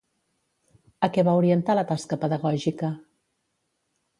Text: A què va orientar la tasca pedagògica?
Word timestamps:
A 1.07 1.09
què 1.17 1.25
va 1.27 1.35
orientar 1.41 1.75
la 1.81 1.83
tasca 1.91 2.19
pedagògica? 2.25 2.91